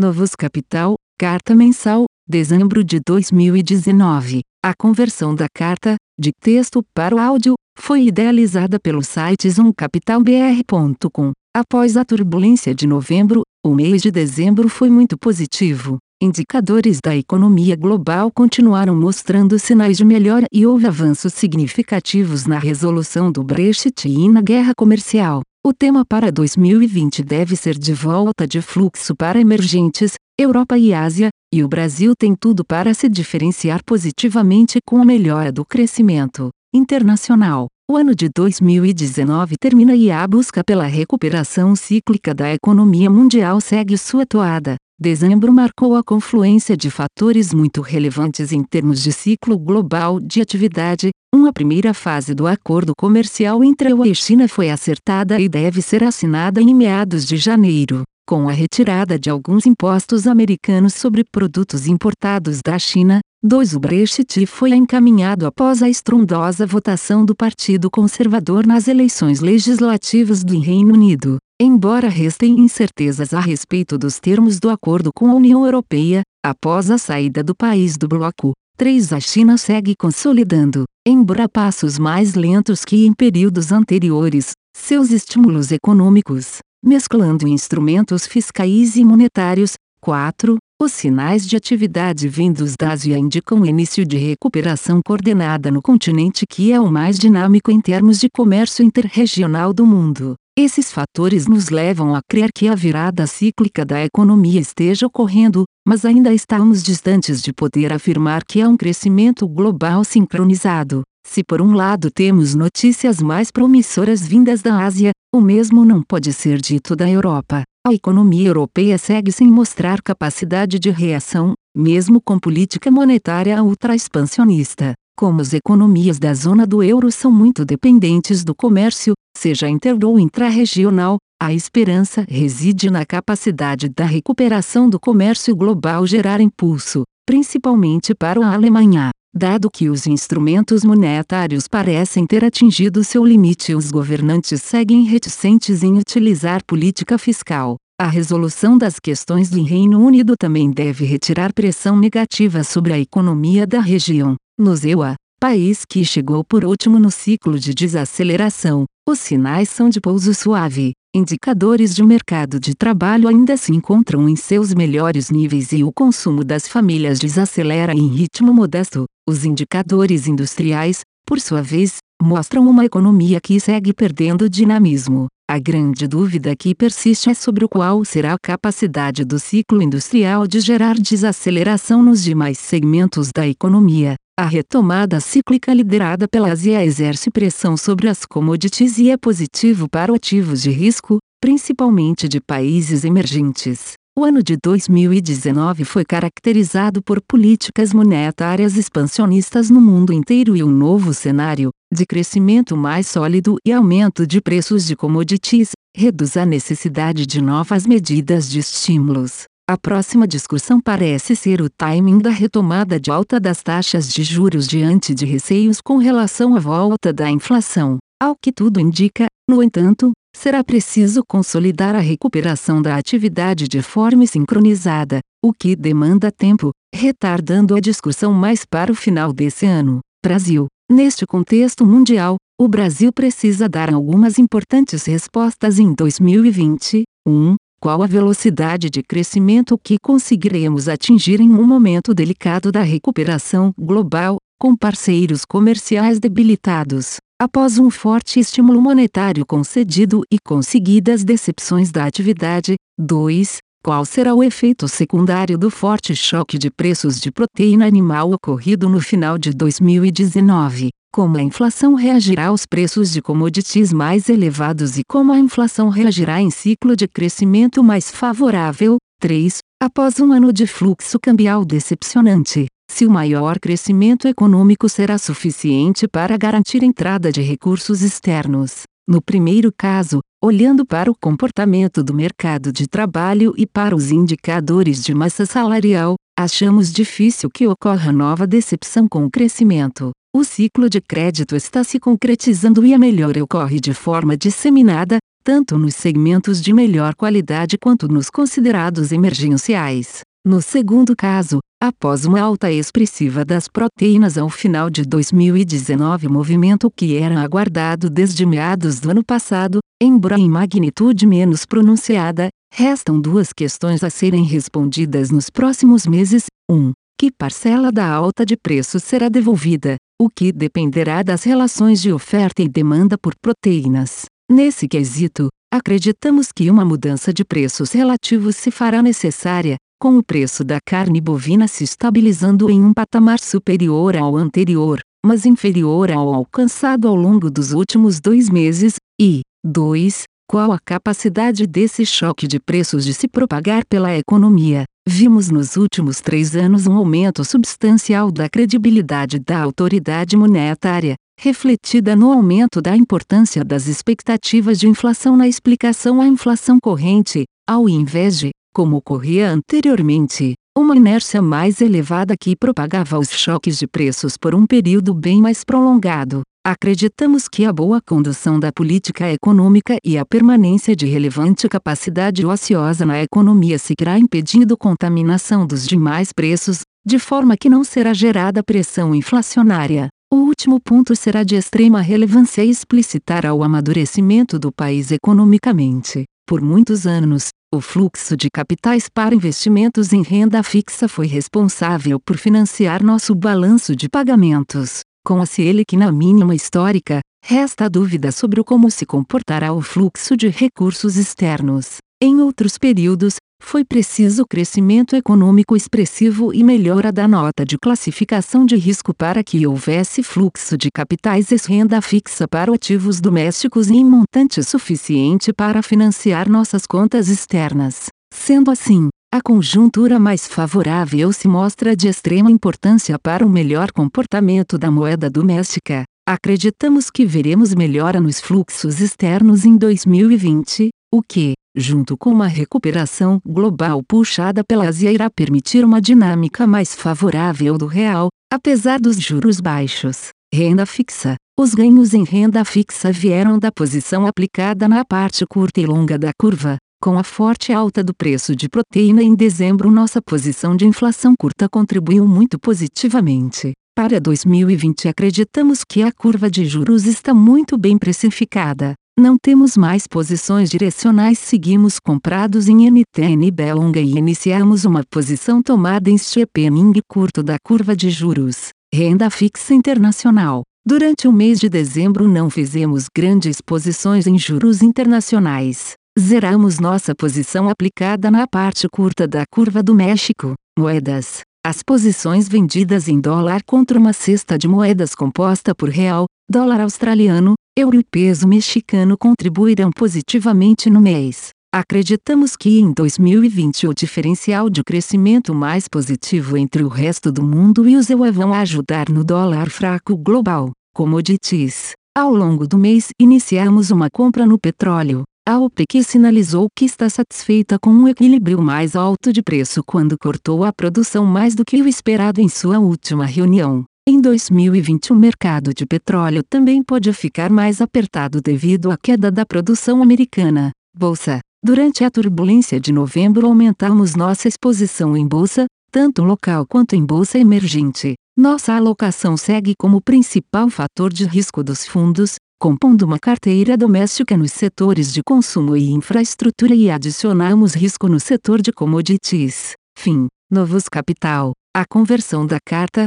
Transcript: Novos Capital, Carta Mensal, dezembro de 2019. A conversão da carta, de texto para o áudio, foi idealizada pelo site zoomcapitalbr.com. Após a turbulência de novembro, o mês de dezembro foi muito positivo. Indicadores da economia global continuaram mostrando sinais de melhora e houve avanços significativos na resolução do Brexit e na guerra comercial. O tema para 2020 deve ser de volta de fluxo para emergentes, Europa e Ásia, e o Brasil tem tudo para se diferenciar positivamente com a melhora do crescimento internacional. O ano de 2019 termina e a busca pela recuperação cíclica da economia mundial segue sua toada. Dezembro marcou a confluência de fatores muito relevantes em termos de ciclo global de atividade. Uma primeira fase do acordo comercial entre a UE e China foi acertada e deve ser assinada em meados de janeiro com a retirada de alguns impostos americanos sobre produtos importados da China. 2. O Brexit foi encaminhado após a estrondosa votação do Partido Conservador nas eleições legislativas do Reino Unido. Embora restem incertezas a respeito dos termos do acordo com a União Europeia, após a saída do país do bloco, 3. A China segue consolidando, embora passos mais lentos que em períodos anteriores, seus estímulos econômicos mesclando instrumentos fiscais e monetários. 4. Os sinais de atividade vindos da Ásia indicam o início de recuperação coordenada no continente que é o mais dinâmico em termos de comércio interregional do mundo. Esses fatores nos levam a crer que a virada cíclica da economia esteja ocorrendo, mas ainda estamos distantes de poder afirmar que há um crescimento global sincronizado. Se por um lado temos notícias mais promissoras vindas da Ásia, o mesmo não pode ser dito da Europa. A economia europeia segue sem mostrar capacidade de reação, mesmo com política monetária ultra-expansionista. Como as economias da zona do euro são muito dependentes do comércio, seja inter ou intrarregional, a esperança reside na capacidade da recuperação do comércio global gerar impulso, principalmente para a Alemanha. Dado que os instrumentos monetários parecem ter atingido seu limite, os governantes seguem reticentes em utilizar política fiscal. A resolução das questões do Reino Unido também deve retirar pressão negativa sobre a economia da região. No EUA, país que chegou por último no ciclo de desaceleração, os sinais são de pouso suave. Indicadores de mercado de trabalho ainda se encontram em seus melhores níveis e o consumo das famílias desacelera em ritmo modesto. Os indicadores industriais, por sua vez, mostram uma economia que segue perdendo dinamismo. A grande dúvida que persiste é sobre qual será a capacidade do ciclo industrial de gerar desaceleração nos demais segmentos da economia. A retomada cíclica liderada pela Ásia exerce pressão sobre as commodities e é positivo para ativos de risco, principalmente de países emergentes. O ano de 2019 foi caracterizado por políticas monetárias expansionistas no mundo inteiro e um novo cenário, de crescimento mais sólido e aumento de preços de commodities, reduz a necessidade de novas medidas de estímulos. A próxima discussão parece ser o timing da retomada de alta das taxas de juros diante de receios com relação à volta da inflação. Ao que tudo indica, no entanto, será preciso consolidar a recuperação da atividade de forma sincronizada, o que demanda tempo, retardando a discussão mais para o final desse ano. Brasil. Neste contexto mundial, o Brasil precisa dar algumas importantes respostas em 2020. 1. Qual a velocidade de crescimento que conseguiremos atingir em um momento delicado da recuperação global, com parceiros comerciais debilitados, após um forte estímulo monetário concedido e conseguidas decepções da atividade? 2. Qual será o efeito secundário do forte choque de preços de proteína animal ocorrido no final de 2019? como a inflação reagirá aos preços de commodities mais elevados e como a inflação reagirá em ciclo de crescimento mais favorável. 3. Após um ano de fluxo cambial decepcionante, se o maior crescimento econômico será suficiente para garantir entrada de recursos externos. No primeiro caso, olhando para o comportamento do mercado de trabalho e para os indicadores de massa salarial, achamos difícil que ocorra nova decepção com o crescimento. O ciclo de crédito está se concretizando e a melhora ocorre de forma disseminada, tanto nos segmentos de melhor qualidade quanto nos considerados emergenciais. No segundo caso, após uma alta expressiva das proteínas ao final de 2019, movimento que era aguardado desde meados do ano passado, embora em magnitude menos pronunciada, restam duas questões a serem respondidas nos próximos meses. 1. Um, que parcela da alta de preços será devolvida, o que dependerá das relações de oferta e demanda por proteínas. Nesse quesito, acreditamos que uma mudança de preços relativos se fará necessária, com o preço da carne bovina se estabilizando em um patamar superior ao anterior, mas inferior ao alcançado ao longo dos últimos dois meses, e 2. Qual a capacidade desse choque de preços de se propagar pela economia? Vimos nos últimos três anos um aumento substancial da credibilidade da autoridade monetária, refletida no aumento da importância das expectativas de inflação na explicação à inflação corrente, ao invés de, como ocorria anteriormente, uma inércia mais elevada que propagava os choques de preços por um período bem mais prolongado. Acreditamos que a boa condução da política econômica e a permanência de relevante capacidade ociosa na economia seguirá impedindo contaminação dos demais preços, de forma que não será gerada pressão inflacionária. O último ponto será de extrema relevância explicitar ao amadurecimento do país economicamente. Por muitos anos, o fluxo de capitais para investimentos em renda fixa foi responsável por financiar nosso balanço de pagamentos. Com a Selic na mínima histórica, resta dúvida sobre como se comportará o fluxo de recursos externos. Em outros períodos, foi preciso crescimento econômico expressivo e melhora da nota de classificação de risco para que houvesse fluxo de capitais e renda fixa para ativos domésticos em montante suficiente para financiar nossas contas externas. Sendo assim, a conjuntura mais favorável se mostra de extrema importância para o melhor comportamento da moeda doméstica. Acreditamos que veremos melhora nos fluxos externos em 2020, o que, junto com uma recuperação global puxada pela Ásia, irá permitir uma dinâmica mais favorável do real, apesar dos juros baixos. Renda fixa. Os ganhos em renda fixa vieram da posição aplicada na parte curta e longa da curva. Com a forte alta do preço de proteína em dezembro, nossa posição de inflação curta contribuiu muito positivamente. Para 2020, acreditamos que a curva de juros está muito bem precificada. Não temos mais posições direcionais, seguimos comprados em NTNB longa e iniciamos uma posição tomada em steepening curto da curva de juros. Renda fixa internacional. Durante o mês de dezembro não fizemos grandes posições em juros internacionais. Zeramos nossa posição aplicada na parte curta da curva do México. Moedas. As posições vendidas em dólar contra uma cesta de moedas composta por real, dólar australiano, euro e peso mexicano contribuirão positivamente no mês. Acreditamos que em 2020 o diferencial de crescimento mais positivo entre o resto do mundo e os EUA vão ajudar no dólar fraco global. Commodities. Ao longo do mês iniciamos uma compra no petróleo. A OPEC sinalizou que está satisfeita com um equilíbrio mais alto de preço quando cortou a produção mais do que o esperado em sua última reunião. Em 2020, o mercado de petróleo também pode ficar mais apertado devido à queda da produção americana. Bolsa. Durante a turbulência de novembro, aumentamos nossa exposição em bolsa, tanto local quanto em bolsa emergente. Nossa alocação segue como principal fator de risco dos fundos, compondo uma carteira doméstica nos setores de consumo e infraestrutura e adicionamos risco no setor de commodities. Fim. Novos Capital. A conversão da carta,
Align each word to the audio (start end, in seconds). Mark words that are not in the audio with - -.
Novos 0.00 0.34
Capital, 0.34 0.94
Carta 1.18 1.54
Mensal, 1.54 2.06
dezembro 2.26 2.82
de 2.82 2.98
2019. 3.06 4.40
A 4.64 4.72
conversão 4.74 5.34
da 5.34 5.46
carta, 5.54 5.96
de 6.18 6.30
texto 6.40 6.82
para 6.94 7.14
o 7.14 7.18
áudio, 7.18 7.52
foi 7.78 8.06
idealizada 8.06 8.80
pelo 8.80 9.02
site 9.02 9.50
zoomcapitalbr.com. 9.50 11.32
Após 11.54 11.98
a 11.98 12.04
turbulência 12.04 12.74
de 12.74 12.86
novembro, 12.86 13.42
o 13.62 13.74
mês 13.74 14.00
de 14.00 14.10
dezembro 14.10 14.70
foi 14.70 14.88
muito 14.88 15.18
positivo. 15.18 15.98
Indicadores 16.22 16.98
da 17.04 17.14
economia 17.14 17.76
global 17.76 18.30
continuaram 18.34 18.98
mostrando 18.98 19.58
sinais 19.58 19.98
de 19.98 20.04
melhora 20.04 20.46
e 20.50 20.66
houve 20.66 20.86
avanços 20.86 21.34
significativos 21.34 22.46
na 22.46 22.58
resolução 22.58 23.30
do 23.30 23.44
Brexit 23.44 24.08
e 24.08 24.30
na 24.30 24.40
guerra 24.40 24.72
comercial. 24.74 25.42
O 25.62 25.74
tema 25.74 26.06
para 26.06 26.32
2020 26.32 27.22
deve 27.22 27.54
ser 27.54 27.76
de 27.78 27.92
volta 27.92 28.46
de 28.46 28.62
fluxo 28.62 29.14
para 29.14 29.38
emergentes, 29.38 30.14
Europa 30.38 30.78
e 30.78 30.94
Ásia, 30.94 31.28
e 31.52 31.62
o 31.62 31.68
Brasil 31.68 32.14
tem 32.18 32.34
tudo 32.34 32.64
para 32.64 32.94
se 32.94 33.10
diferenciar 33.10 33.84
positivamente 33.84 34.78
com 34.86 35.02
a 35.02 35.04
melhora 35.04 35.52
do 35.52 35.62
crescimento 35.62 36.48
internacional. 36.74 37.66
O 37.90 37.94
ano 37.94 38.14
de 38.14 38.30
2019 38.34 39.56
termina 39.60 39.94
e 39.94 40.10
a 40.10 40.26
busca 40.26 40.64
pela 40.64 40.86
recuperação 40.86 41.76
cíclica 41.76 42.32
da 42.32 42.50
economia 42.54 43.10
mundial 43.10 43.60
segue 43.60 43.98
sua 43.98 44.24
toada. 44.24 44.76
Dezembro 45.02 45.50
marcou 45.50 45.96
a 45.96 46.04
confluência 46.04 46.76
de 46.76 46.90
fatores 46.90 47.54
muito 47.54 47.80
relevantes 47.80 48.52
em 48.52 48.62
termos 48.62 49.02
de 49.02 49.10
ciclo 49.10 49.58
global 49.58 50.20
de 50.20 50.42
atividade. 50.42 51.08
Uma 51.34 51.54
primeira 51.54 51.94
fase 51.94 52.34
do 52.34 52.46
acordo 52.46 52.92
comercial 52.94 53.64
entre 53.64 53.90
a 53.90 53.96
UE 53.96 54.10
e 54.10 54.14
China 54.14 54.46
foi 54.46 54.68
acertada 54.68 55.40
e 55.40 55.48
deve 55.48 55.80
ser 55.80 56.04
assinada 56.04 56.60
em 56.60 56.74
meados 56.74 57.24
de 57.24 57.38
janeiro 57.38 58.02
com 58.30 58.48
a 58.48 58.52
retirada 58.52 59.18
de 59.18 59.28
alguns 59.28 59.66
impostos 59.66 60.24
americanos 60.24 60.94
sobre 60.94 61.24
produtos 61.24 61.88
importados 61.88 62.60
da 62.64 62.78
China. 62.78 63.18
2. 63.42 63.74
O 63.74 63.80
Brexit 63.80 64.44
foi 64.44 64.74
encaminhado 64.74 65.46
após 65.46 65.82
a 65.82 65.88
estrondosa 65.88 66.66
votação 66.66 67.24
do 67.24 67.34
Partido 67.34 67.90
Conservador 67.90 68.66
nas 68.66 68.86
eleições 68.86 69.40
legislativas 69.40 70.44
do 70.44 70.60
Reino 70.60 70.92
Unido. 70.92 71.38
Embora 71.58 72.06
restem 72.10 72.60
incertezas 72.60 73.32
a 73.32 73.40
respeito 73.40 73.96
dos 73.96 74.20
termos 74.20 74.60
do 74.60 74.68
acordo 74.68 75.10
com 75.10 75.30
a 75.30 75.34
União 75.34 75.64
Europeia, 75.64 76.20
após 76.44 76.90
a 76.90 76.98
saída 76.98 77.42
do 77.42 77.54
país 77.54 77.96
do 77.96 78.06
bloco, 78.06 78.52
3. 78.76 79.14
A 79.14 79.20
China 79.20 79.56
segue 79.56 79.94
consolidando, 79.98 80.84
embora 81.08 81.48
passos 81.48 81.98
mais 81.98 82.34
lentos 82.34 82.84
que 82.84 83.06
em 83.06 83.14
períodos 83.14 83.72
anteriores, 83.72 84.52
seus 84.76 85.10
estímulos 85.10 85.72
econômicos 85.72 86.58
mesclando 86.82 87.46
instrumentos 87.46 88.26
fiscais 88.26 88.96
e 88.96 89.04
monetários. 89.04 89.74
4. 90.00 90.56
Os 90.80 90.92
sinais 90.92 91.46
de 91.46 91.56
atividade 91.56 92.26
vindos 92.26 92.74
da 92.74 92.92
Ásia 92.92 93.18
indicam 93.18 93.60
o 93.60 93.66
início 93.66 94.04
de 94.04 94.16
recuperação 94.16 95.00
coordenada 95.04 95.70
no 95.70 95.82
continente 95.82 96.46
que 96.48 96.72
é 96.72 96.80
o 96.80 96.90
mais 96.90 97.18
dinâmico 97.18 97.70
em 97.70 97.80
termos 97.80 98.18
de 98.18 98.28
comércio 98.30 98.82
interregional 98.82 99.74
do 99.74 99.84
mundo. 99.84 100.34
Esses 100.58 100.90
fatores 100.90 101.46
nos 101.46 101.68
levam 101.68 102.14
a 102.14 102.20
crer 102.28 102.50
que 102.54 102.66
a 102.66 102.74
virada 102.74 103.26
cíclica 103.26 103.84
da 103.84 104.04
economia 104.04 104.60
esteja 104.60 105.06
ocorrendo, 105.06 105.64
mas 105.86 106.04
ainda 106.04 106.32
estamos 106.32 106.82
distantes 106.82 107.42
de 107.42 107.52
poder 107.52 107.92
afirmar 107.92 108.42
que 108.44 108.60
há 108.60 108.68
um 108.68 108.76
crescimento 108.76 109.46
global 109.46 110.02
sincronizado. 110.02 111.02
Se 111.26 111.44
por 111.44 111.60
um 111.60 111.72
lado 111.72 112.10
temos 112.10 112.54
notícias 112.54 113.20
mais 113.20 113.50
promissoras 113.50 114.26
vindas 114.26 114.62
da 114.62 114.84
Ásia, 114.84 115.12
o 115.34 115.40
mesmo 115.40 115.84
não 115.84 116.02
pode 116.02 116.32
ser 116.32 116.60
dito 116.60 116.96
da 116.96 117.08
Europa. 117.08 117.62
A 117.86 117.94
economia 117.94 118.48
europeia 118.48 118.98
segue 118.98 119.32
sem 119.32 119.50
mostrar 119.50 120.02
capacidade 120.02 120.78
de 120.78 120.90
reação, 120.90 121.54
mesmo 121.74 122.20
com 122.20 122.38
política 122.38 122.90
monetária 122.90 123.62
ultra-expansionista. 123.62 124.92
Como 125.16 125.40
as 125.40 125.54
economias 125.54 126.18
da 126.18 126.34
zona 126.34 126.66
do 126.66 126.82
euro 126.82 127.10
são 127.10 127.32
muito 127.32 127.64
dependentes 127.64 128.44
do 128.44 128.54
comércio, 128.54 129.14
seja 129.34 129.66
inter 129.66 129.96
ou 130.04 130.20
intrarregional, 130.20 131.16
a 131.42 131.54
esperança 131.54 132.26
reside 132.28 132.90
na 132.90 133.06
capacidade 133.06 133.88
da 133.88 134.04
recuperação 134.04 134.90
do 134.90 135.00
comércio 135.00 135.56
global 135.56 136.06
gerar 136.06 136.38
impulso, 136.38 137.04
principalmente 137.26 138.14
para 138.14 138.44
a 138.44 138.52
Alemanha. 138.52 139.10
Dado 139.32 139.70
que 139.72 139.88
os 139.88 140.08
instrumentos 140.08 140.84
monetários 140.84 141.68
parecem 141.68 142.26
ter 142.26 142.44
atingido 142.44 143.04
seu 143.04 143.24
limite, 143.24 143.76
os 143.76 143.88
governantes 143.92 144.60
seguem 144.60 145.04
reticentes 145.04 145.84
em 145.84 145.96
utilizar 145.98 146.64
política 146.66 147.16
fiscal. 147.16 147.76
A 148.00 148.08
resolução 148.08 148.76
das 148.76 148.98
questões 148.98 149.48
do 149.48 149.62
Reino 149.62 150.04
Unido 150.04 150.34
também 150.36 150.68
deve 150.72 151.04
retirar 151.04 151.52
pressão 151.52 151.96
negativa 151.96 152.64
sobre 152.64 152.92
a 152.92 152.98
economia 152.98 153.68
da 153.68 153.80
região. 153.80 154.34
No 154.58 154.74
EUA, 154.74 155.14
país 155.38 155.84
que 155.88 156.04
chegou 156.04 156.42
por 156.42 156.64
último 156.64 156.98
no 156.98 157.10
ciclo 157.10 157.56
de 157.56 157.72
desaceleração, 157.72 158.84
os 159.08 159.20
sinais 159.20 159.68
são 159.68 159.88
de 159.88 160.00
pouso 160.00 160.34
suave. 160.34 160.92
Indicadores 161.14 161.94
de 161.94 162.02
mercado 162.02 162.58
de 162.58 162.74
trabalho 162.74 163.28
ainda 163.28 163.56
se 163.56 163.72
encontram 163.72 164.28
em 164.28 164.34
seus 164.34 164.74
melhores 164.74 165.30
níveis 165.30 165.72
e 165.72 165.84
o 165.84 165.92
consumo 165.92 166.44
das 166.44 166.68
famílias 166.68 167.18
desacelera 167.18 167.92
em 167.92 168.06
ritmo 168.06 168.52
modesto. 168.52 169.06
Os 169.30 169.44
indicadores 169.44 170.26
industriais, 170.26 171.02
por 171.24 171.40
sua 171.40 171.62
vez, 171.62 171.98
mostram 172.20 172.66
uma 172.66 172.84
economia 172.84 173.40
que 173.40 173.60
segue 173.60 173.94
perdendo 173.94 174.50
dinamismo. 174.50 175.28
A 175.48 175.56
grande 175.56 176.08
dúvida 176.08 176.56
que 176.56 176.74
persiste 176.74 177.30
é 177.30 177.34
sobre 177.34 177.68
qual 177.68 178.04
será 178.04 178.32
a 178.32 178.38
capacidade 178.42 179.24
do 179.24 179.38
ciclo 179.38 179.80
industrial 179.80 180.48
de 180.48 180.58
gerar 180.58 180.96
desaceleração 180.96 182.02
nos 182.02 182.24
demais 182.24 182.58
segmentos 182.58 183.30
da 183.32 183.46
economia. 183.46 184.16
A 184.36 184.46
retomada 184.46 185.20
cíclica 185.20 185.72
liderada 185.72 186.26
pela 186.26 186.50
Ásia 186.50 186.84
exerce 186.84 187.30
pressão 187.30 187.76
sobre 187.76 188.08
as 188.08 188.26
commodities 188.26 188.98
e 188.98 189.10
é 189.10 189.16
positivo 189.16 189.88
para 189.88 190.12
ativos 190.12 190.60
de 190.60 190.70
risco, 190.72 191.18
principalmente 191.40 192.28
de 192.28 192.40
países 192.40 193.04
emergentes. 193.04 193.92
O 194.20 194.24
ano 194.26 194.42
de 194.42 194.54
2019 194.62 195.82
foi 195.82 196.04
caracterizado 196.04 197.02
por 197.02 197.22
políticas 197.22 197.94
monetárias 197.94 198.76
expansionistas 198.76 199.70
no 199.70 199.80
mundo 199.80 200.12
inteiro 200.12 200.54
e 200.54 200.62
um 200.62 200.70
novo 200.70 201.14
cenário, 201.14 201.70
de 201.90 202.04
crescimento 202.04 202.76
mais 202.76 203.06
sólido 203.06 203.56
e 203.64 203.72
aumento 203.72 204.26
de 204.26 204.38
preços 204.42 204.84
de 204.84 204.94
commodities, 204.94 205.70
reduz 205.96 206.36
a 206.36 206.44
necessidade 206.44 207.24
de 207.24 207.40
novas 207.40 207.86
medidas 207.86 208.46
de 208.50 208.58
estímulos. 208.58 209.44
A 209.66 209.78
próxima 209.78 210.28
discussão 210.28 210.82
parece 210.82 211.34
ser 211.34 211.62
o 211.62 211.70
timing 211.70 212.18
da 212.18 212.28
retomada 212.28 213.00
de 213.00 213.10
alta 213.10 213.40
das 213.40 213.62
taxas 213.62 214.12
de 214.12 214.22
juros 214.22 214.68
diante 214.68 215.14
de 215.14 215.24
receios 215.24 215.80
com 215.80 215.96
relação 215.96 216.54
à 216.54 216.60
volta 216.60 217.10
da 217.10 217.30
inflação. 217.30 217.96
Ao 218.22 218.36
que 218.36 218.52
tudo 218.52 218.80
indica, 218.80 219.28
no 219.48 219.62
entanto, 219.62 220.12
será 220.40 220.64
preciso 220.64 221.22
consolidar 221.22 221.94
a 221.94 221.98
recuperação 221.98 222.80
da 222.80 222.96
atividade 222.96 223.68
de 223.68 223.82
forma 223.82 224.26
sincronizada, 224.26 225.20
o 225.44 225.52
que 225.52 225.76
demanda 225.76 226.32
tempo, 226.32 226.70
retardando 226.94 227.74
a 227.74 227.80
discussão 227.80 228.32
mais 228.32 228.64
para 228.64 228.90
o 228.90 228.94
final 228.94 229.34
desse 229.34 229.66
ano. 229.66 230.00
Brasil. 230.24 230.66
Neste 230.90 231.26
contexto 231.26 231.84
mundial, 231.84 232.36
o 232.58 232.66
Brasil 232.66 233.12
precisa 233.12 233.68
dar 233.68 233.92
algumas 233.92 234.38
importantes 234.38 235.04
respostas 235.04 235.78
em 235.78 235.92
2020. 235.92 237.02
1. 237.28 237.56
Qual 237.78 238.02
a 238.02 238.06
velocidade 238.06 238.88
de 238.88 239.02
crescimento 239.02 239.78
que 239.78 239.98
conseguiremos 240.02 240.88
atingir 240.88 241.38
em 241.40 241.50
um 241.50 241.66
momento 241.66 242.14
delicado 242.14 242.72
da 242.72 242.80
recuperação 242.80 243.72
global, 243.78 244.38
com 244.58 244.74
parceiros 244.74 245.44
comerciais 245.44 246.18
debilitados, 246.18 247.18
após 247.40 247.78
um 247.78 247.88
forte 247.88 248.38
estímulo 248.38 248.82
monetário 248.82 249.46
concedido 249.46 250.20
e 250.30 250.38
conseguidas 250.38 251.24
decepções 251.24 251.90
da 251.90 252.04
atividade? 252.04 252.74
2. 252.98 253.56
Qual 253.82 254.04
será 254.04 254.34
o 254.34 254.44
efeito 254.44 254.86
secundário 254.86 255.56
do 255.56 255.70
forte 255.70 256.14
choque 256.14 256.58
de 256.58 256.70
preços 256.70 257.18
de 257.18 257.32
proteína 257.32 257.86
animal 257.86 258.30
ocorrido 258.30 258.90
no 258.90 259.00
final 259.00 259.38
de 259.38 259.52
2019? 259.52 260.90
como 261.12 261.38
a 261.38 261.42
inflação 261.42 261.94
reagirá 261.94 262.46
aos 262.46 262.64
preços 262.64 263.10
de 263.10 263.20
commodities 263.20 263.92
mais 263.92 264.28
elevados 264.28 264.96
e 264.96 265.02
como 265.02 265.32
a 265.32 265.38
inflação 265.40 265.88
reagirá 265.88 266.40
em 266.40 266.50
ciclo 266.50 266.94
de 266.94 267.08
crescimento 267.08 267.82
mais 267.82 268.12
favorável. 268.12 268.96
3. 269.20 269.58
Após 269.82 270.20
um 270.20 270.32
ano 270.32 270.52
de 270.52 270.68
fluxo 270.68 271.18
cambial 271.18 271.64
decepcionante, 271.64 272.66
se 272.90 273.06
o 273.06 273.10
maior 273.10 273.58
crescimento 273.60 274.26
econômico 274.26 274.88
será 274.88 275.16
suficiente 275.16 276.08
para 276.08 276.36
garantir 276.36 276.82
entrada 276.82 277.30
de 277.30 277.40
recursos 277.40 278.02
externos. 278.02 278.82
No 279.08 279.22
primeiro 279.22 279.72
caso, 279.72 280.20
olhando 280.42 280.84
para 280.84 281.10
o 281.10 281.14
comportamento 281.14 282.02
do 282.02 282.12
mercado 282.12 282.72
de 282.72 282.88
trabalho 282.88 283.54
e 283.56 283.64
para 283.64 283.94
os 283.94 284.10
indicadores 284.10 285.02
de 285.02 285.14
massa 285.14 285.46
salarial, 285.46 286.16
achamos 286.38 286.92
difícil 286.92 287.48
que 287.48 287.66
ocorra 287.66 288.12
nova 288.12 288.46
decepção 288.46 289.08
com 289.08 289.24
o 289.24 289.30
crescimento. 289.30 290.10
O 290.34 290.44
ciclo 290.44 290.90
de 290.90 291.00
crédito 291.00 291.56
está 291.56 291.84
se 291.84 291.98
concretizando 291.98 292.84
e 292.84 292.92
a 292.92 292.98
melhora 292.98 293.42
ocorre 293.42 293.80
de 293.80 293.94
forma 293.94 294.36
disseminada, 294.36 295.18
tanto 295.44 295.78
nos 295.78 295.94
segmentos 295.94 296.60
de 296.60 296.72
melhor 296.72 297.14
qualidade 297.14 297.78
quanto 297.78 298.08
nos 298.08 298.28
considerados 298.28 299.12
emergenciais. 299.12 300.20
No 300.44 300.62
segundo 300.62 301.14
caso, 301.14 301.60
após 301.80 302.26
uma 302.26 302.40
alta 302.40 302.70
expressiva 302.70 303.44
das 303.44 303.66
proteínas 303.66 304.36
ao 304.36 304.50
final 304.50 304.90
de 304.90 305.02
2019, 305.02 306.28
movimento 306.28 306.90
que 306.90 307.16
era 307.16 307.40
aguardado 307.40 308.10
desde 308.10 308.44
meados 308.44 309.00
do 309.00 309.10
ano 309.10 309.24
passado, 309.24 309.80
embora 310.00 310.38
em 310.38 310.48
magnitude 310.48 311.26
menos 311.26 311.64
pronunciada, 311.64 312.48
restam 312.72 313.18
duas 313.18 313.52
questões 313.52 314.04
a 314.04 314.10
serem 314.10 314.44
respondidas 314.44 315.30
nos 315.30 315.48
próximos 315.48 316.06
meses. 316.06 316.44
1. 316.70 316.74
Um, 316.74 316.92
que 317.18 317.30
parcela 317.30 317.90
da 317.90 318.06
alta 318.06 318.46
de 318.46 318.56
preços 318.56 319.02
será 319.02 319.28
devolvida, 319.28 319.96
o 320.20 320.28
que 320.28 320.52
dependerá 320.52 321.22
das 321.22 321.44
relações 321.44 322.00
de 322.00 322.12
oferta 322.12 322.62
e 322.62 322.68
demanda 322.68 323.18
por 323.18 323.34
proteínas. 323.40 324.24
Nesse 324.50 324.88
quesito, 324.88 325.48
acreditamos 325.72 326.48
que 326.50 326.70
uma 326.70 326.84
mudança 326.84 327.32
de 327.32 327.44
preços 327.44 327.92
relativos 327.92 328.56
se 328.56 328.70
fará 328.70 329.02
necessária, 329.02 329.76
com 330.00 330.16
o 330.16 330.22
preço 330.22 330.64
da 330.64 330.78
carne 330.80 331.20
bovina 331.20 331.68
se 331.68 331.84
estabilizando 331.84 332.70
em 332.70 332.82
um 332.82 332.94
patamar 332.94 333.38
superior 333.38 334.16
ao 334.16 334.34
anterior, 334.34 334.98
mas 335.24 335.44
inferior 335.44 336.10
ao 336.10 336.32
alcançado 336.32 337.06
ao 337.06 337.14
longo 337.14 337.50
dos 337.50 337.72
últimos 337.72 338.18
dois 338.18 338.48
meses, 338.48 338.94
e 339.20 339.42
2. 339.62 340.22
Qual 340.48 340.72
a 340.72 340.78
capacidade 340.84 341.66
desse 341.66 342.06
choque 342.06 342.48
de 342.48 342.58
preços 342.58 343.04
de 343.04 343.12
se 343.12 343.28
propagar 343.28 343.84
pela 343.84 344.16
economia? 344.16 344.84
Vimos 345.06 345.50
nos 345.50 345.76
últimos 345.76 346.20
três 346.20 346.56
anos 346.56 346.86
um 346.86 346.96
aumento 346.96 347.44
substancial 347.44 348.32
da 348.32 348.48
credibilidade 348.48 349.38
da 349.38 349.60
autoridade 349.60 350.34
monetária, 350.34 351.14
refletida 351.38 352.16
no 352.16 352.32
aumento 352.32 352.80
da 352.80 352.96
importância 352.96 353.62
das 353.62 353.86
expectativas 353.86 354.80
de 354.80 354.88
inflação 354.88 355.36
na 355.36 355.46
explicação 355.46 356.20
à 356.20 356.26
inflação 356.26 356.78
corrente, 356.82 357.44
ao 357.68 357.88
invés 357.88 358.38
de, 358.38 358.50
como 358.74 358.96
ocorria 358.96 359.50
anteriormente, 359.50 360.54
uma 360.76 360.96
inércia 360.96 361.42
mais 361.42 361.80
elevada 361.80 362.34
que 362.38 362.56
propagava 362.56 363.18
os 363.18 363.30
choques 363.30 363.78
de 363.78 363.86
preços 363.86 364.36
por 364.36 364.54
um 364.54 364.66
período 364.66 365.12
bem 365.12 365.40
mais 365.40 365.64
prolongado. 365.64 366.42
Acreditamos 366.64 367.48
que 367.48 367.64
a 367.64 367.72
boa 367.72 368.00
condução 368.00 368.60
da 368.60 368.70
política 368.70 369.30
econômica 369.32 369.96
e 370.04 370.18
a 370.18 370.26
permanência 370.26 370.94
de 370.94 371.06
relevante 371.06 371.68
capacidade 371.68 372.44
ociosa 372.44 373.06
na 373.06 373.22
economia 373.22 373.78
seguirá 373.78 374.18
impedindo 374.18 374.76
contaminação 374.76 375.66
dos 375.66 375.86
demais 375.86 376.32
preços, 376.32 376.82
de 377.04 377.18
forma 377.18 377.56
que 377.56 377.70
não 377.70 377.82
será 377.82 378.12
gerada 378.12 378.62
pressão 378.62 379.14
inflacionária. 379.14 380.08
O 380.32 380.36
último 380.36 380.78
ponto 380.78 381.16
será 381.16 381.42
de 381.42 381.56
extrema 381.56 382.00
relevância 382.00 382.64
explicitar 382.64 383.46
ao 383.46 383.64
amadurecimento 383.64 384.58
do 384.58 384.70
país 384.70 385.10
economicamente. 385.10 386.24
Por 386.46 386.60
muitos 386.60 387.06
anos, 387.06 387.48
o 387.72 387.80
fluxo 387.80 388.36
de 388.36 388.50
capitais 388.50 389.08
para 389.08 389.32
investimentos 389.32 390.12
em 390.12 390.22
renda 390.22 390.60
fixa 390.60 391.06
foi 391.06 391.28
responsável 391.28 392.18
por 392.18 392.36
financiar 392.36 393.00
nosso 393.00 393.32
balanço 393.32 393.94
de 393.94 394.08
pagamentos. 394.08 395.02
Com 395.24 395.40
a 395.40 395.46
Selic 395.46 395.96
na 395.96 396.10
mínima 396.10 396.52
histórica, 396.52 397.20
resta 397.44 397.88
dúvida 397.88 398.32
sobre 398.32 398.64
como 398.64 398.90
se 398.90 399.06
comportará 399.06 399.72
o 399.72 399.80
fluxo 399.80 400.36
de 400.36 400.48
recursos 400.48 401.16
externos. 401.16 401.98
Em 402.20 402.40
outros 402.40 402.76
períodos, 402.76 403.36
foi 403.60 403.84
preciso 403.84 404.44
crescimento 404.44 405.14
econômico 405.14 405.76
expressivo 405.76 406.52
e 406.52 406.64
melhora 406.64 407.12
da 407.12 407.28
nota 407.28 407.64
de 407.64 407.78
classificação 407.78 408.66
de 408.66 408.74
risco 408.74 409.14
para 409.14 409.44
que 409.44 409.64
houvesse 409.66 410.22
fluxo 410.22 410.76
de 410.76 410.90
capitais 410.90 411.52
e 411.52 411.56
renda 411.68 412.00
fixa 412.00 412.48
para 412.48 412.74
ativos 412.74 413.20
domésticos 413.20 413.88
em 413.90 414.04
montante 414.04 414.62
suficiente 414.64 415.52
para 415.52 415.82
financiar 415.82 416.48
nossas 416.48 416.86
contas 416.86 417.28
externas. 417.28 418.06
Sendo 418.32 418.70
assim, 418.70 419.08
a 419.32 419.40
conjuntura 419.40 420.18
mais 420.18 420.48
favorável 420.48 421.32
se 421.32 421.46
mostra 421.46 421.94
de 421.94 422.08
extrema 422.08 422.50
importância 422.50 423.18
para 423.18 423.46
o 423.46 423.48
melhor 423.48 423.92
comportamento 423.92 424.76
da 424.76 424.90
moeda 424.90 425.30
doméstica. 425.30 426.02
Acreditamos 426.28 427.10
que 427.10 427.24
veremos 427.24 427.74
melhora 427.74 428.20
nos 428.20 428.40
fluxos 428.40 429.00
externos 429.00 429.64
em 429.64 429.76
2020, 429.76 430.90
o 431.12 431.22
que, 431.22 431.54
junto 431.76 432.16
com 432.16 432.30
uma 432.30 432.46
recuperação 432.46 433.40
global 433.46 434.02
puxada 434.02 434.64
pela 434.64 434.88
Ásia, 434.88 435.12
irá 435.12 435.30
permitir 435.30 435.84
uma 435.84 436.00
dinâmica 436.00 436.66
mais 436.66 436.94
favorável 436.94 437.78
do 437.78 437.86
real, 437.86 438.28
apesar 438.52 439.00
dos 439.00 439.18
juros 439.18 439.60
baixos. 439.60 440.30
Renda 440.52 440.84
fixa. 440.84 441.36
Os 441.58 441.74
ganhos 441.74 442.14
em 442.14 442.24
renda 442.24 442.64
fixa 442.64 443.12
vieram 443.12 443.58
da 443.58 443.70
posição 443.70 444.26
aplicada 444.26 444.88
na 444.88 445.04
parte 445.04 445.44
curta 445.46 445.80
e 445.80 445.86
longa 445.86 446.18
da 446.18 446.32
curva. 446.38 446.76
Com 447.02 447.18
a 447.18 447.22
forte 447.22 447.72
alta 447.72 448.04
do 448.04 448.12
preço 448.14 448.54
de 448.54 448.68
proteína 448.68 449.22
em 449.22 449.34
dezembro, 449.34 449.90
nossa 449.90 450.20
posição 450.20 450.76
de 450.76 450.86
inflação 450.86 451.34
curta 451.38 451.68
contribuiu 451.68 452.26
muito 452.26 452.58
positivamente. 452.58 453.72
Para 453.94 454.20
2020, 454.20 455.08
acreditamos 455.08 455.82
que 455.82 456.02
a 456.02 456.10
curva 456.12 456.50
de 456.50 456.64
juros 456.64 457.06
está 457.06 457.32
muito 457.32 457.78
bem 457.78 457.96
precificada. 457.96 458.94
Não 459.20 459.36
temos 459.36 459.76
mais 459.76 460.06
posições 460.06 460.70
direcionais, 460.70 461.38
seguimos 461.38 461.98
comprados 462.00 462.70
em 462.70 462.86
NTNB 462.90 463.74
longa 463.74 464.00
e 464.00 464.16
iniciamos 464.16 464.86
uma 464.86 465.04
posição 465.10 465.62
tomada 465.62 466.08
em 466.08 466.16
steepening 466.16 466.94
curto 467.06 467.42
da 467.42 467.58
curva 467.62 467.94
de 467.94 468.08
juros. 468.08 468.70
Renda 468.90 469.28
fixa 469.28 469.74
internacional. 469.74 470.62
Durante 470.86 471.28
o 471.28 471.32
mês 471.32 471.60
de 471.60 471.68
dezembro 471.68 472.26
não 472.26 472.48
fizemos 472.48 473.08
grandes 473.14 473.60
posições 473.60 474.26
em 474.26 474.38
juros 474.38 474.80
internacionais. 474.80 475.96
Zeramos 476.18 476.78
nossa 476.78 477.14
posição 477.14 477.68
aplicada 477.68 478.30
na 478.30 478.46
parte 478.46 478.88
curta 478.88 479.28
da 479.28 479.44
curva 479.52 479.82
do 479.82 479.94
México. 479.94 480.54
Moedas. 480.78 481.42
As 481.62 481.82
posições 481.82 482.48
vendidas 482.48 483.06
em 483.06 483.20
dólar 483.20 483.60
contra 483.66 483.98
uma 483.98 484.14
cesta 484.14 484.56
de 484.56 484.66
moedas 484.66 485.14
composta 485.14 485.74
por 485.74 485.90
real, 485.90 486.24
dólar 486.50 486.80
australiano, 486.80 487.52
euro 487.80 487.98
e 487.98 488.04
peso 488.04 488.46
mexicano 488.46 489.16
contribuirão 489.16 489.90
positivamente 489.90 490.90
no 490.90 491.00
mês. 491.00 491.48
Acreditamos 491.72 492.54
que 492.54 492.78
em 492.78 492.92
2020 492.92 493.86
o 493.86 493.94
diferencial 493.94 494.68
de 494.68 494.84
crescimento 494.84 495.54
mais 495.54 495.88
positivo 495.88 496.58
entre 496.58 496.82
o 496.82 496.88
resto 496.88 497.32
do 497.32 497.42
mundo 497.42 497.88
e 497.88 497.96
os 497.96 498.10
EUA 498.10 498.30
vão 498.30 498.52
ajudar 498.52 499.08
no 499.08 499.24
dólar 499.24 499.70
fraco 499.70 500.14
global. 500.16 500.72
Commodities. 500.94 501.92
Ao 502.14 502.34
longo 502.34 502.66
do 502.66 502.76
mês 502.76 503.08
iniciamos 503.18 503.90
uma 503.90 504.08
compra 504.10 504.44
no 504.44 504.58
petróleo. 504.58 505.22
A 505.48 505.58
OPEC 505.58 506.04
sinalizou 506.04 506.68
que 506.76 506.84
está 506.84 507.08
satisfeita 507.08 507.78
com 507.78 507.90
um 507.90 508.06
equilíbrio 508.06 508.60
mais 508.60 508.94
alto 508.94 509.32
de 509.32 509.42
preço 509.42 509.82
quando 509.86 510.18
cortou 510.18 510.64
a 510.64 510.72
produção 510.72 511.24
mais 511.24 511.54
do 511.54 511.64
que 511.64 511.80
o 511.80 511.88
esperado 511.88 512.42
em 512.42 512.48
sua 512.48 512.78
última 512.78 513.24
reunião. 513.24 513.84
Em 514.12 514.20
2020, 514.20 515.12
o 515.12 515.14
mercado 515.14 515.72
de 515.72 515.86
petróleo 515.86 516.42
também 516.42 516.82
pode 516.82 517.12
ficar 517.12 517.48
mais 517.48 517.80
apertado 517.80 518.40
devido 518.40 518.90
à 518.90 518.96
queda 518.96 519.30
da 519.30 519.46
produção 519.46 520.02
americana. 520.02 520.72
Bolsa. 520.92 521.38
Durante 521.64 522.02
a 522.02 522.10
turbulência 522.10 522.80
de 522.80 522.90
novembro, 522.90 523.46
aumentamos 523.46 524.16
nossa 524.16 524.48
exposição 524.48 525.16
em 525.16 525.24
bolsa, 525.24 525.66
tanto 525.92 526.24
local 526.24 526.66
quanto 526.66 526.96
em 526.96 527.06
bolsa 527.06 527.38
emergente. 527.38 528.14
Nossa 528.36 528.74
alocação 528.74 529.36
segue 529.36 529.74
como 529.78 530.00
principal 530.00 530.68
fator 530.68 531.12
de 531.12 531.24
risco 531.24 531.62
dos 531.62 531.86
fundos, 531.86 532.34
compondo 532.60 533.02
uma 533.02 533.18
carteira 533.20 533.76
doméstica 533.76 534.36
nos 534.36 534.50
setores 534.50 535.12
de 535.12 535.22
consumo 535.24 535.76
e 535.76 535.88
infraestrutura 535.88 536.74
e 536.74 536.90
adicionamos 536.90 537.74
risco 537.74 538.08
no 538.08 538.18
setor 538.18 538.60
de 538.60 538.72
commodities. 538.72 539.74
Fim. 539.96 540.26
Novos 540.50 540.88
Capital. 540.88 541.52
A 541.72 541.84
conversão 541.88 542.44
da 542.44 542.58
carta, 542.66 543.06